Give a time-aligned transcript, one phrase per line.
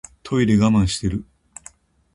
[0.23, 1.23] トイレ我慢してる